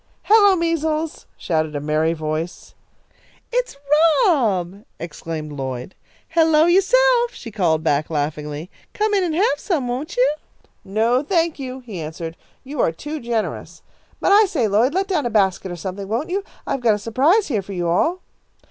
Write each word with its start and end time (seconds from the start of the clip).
"Hello, 0.23 0.55
Measles," 0.55 1.27
shouted 1.37 1.75
a 1.75 1.79
merry 1.79 2.13
voice. 2.13 2.73
"It's 3.51 3.77
Rob!" 4.25 4.83
exclaimed 4.99 5.51
Lloyd. 5.51 5.93
"Hello 6.29 6.65
yourself!" 6.65 7.33
she 7.35 7.51
called 7.51 7.83
back, 7.83 8.09
laughingly. 8.09 8.71
"Come 8.95 9.13
in 9.13 9.23
and 9.23 9.35
have 9.35 9.59
some, 9.59 9.87
won't 9.87 10.17
you?" 10.17 10.33
"No, 10.83 11.21
thank 11.21 11.59
you," 11.59 11.81
he 11.81 12.01
answered. 12.01 12.35
"You 12.63 12.81
are 12.81 12.91
too 12.91 13.19
generous. 13.19 13.83
But 14.19 14.31
I 14.31 14.45
say, 14.45 14.67
Lloyd, 14.67 14.95
let 14.95 15.07
down 15.07 15.27
a 15.27 15.29
basket 15.29 15.71
or 15.71 15.75
something, 15.75 16.07
won't 16.07 16.31
you? 16.31 16.43
I've 16.65 16.81
got 16.81 16.95
a 16.95 16.97
surprise 16.97 17.49
here 17.49 17.61
for 17.61 17.73
you 17.73 17.87
all." 17.87 18.21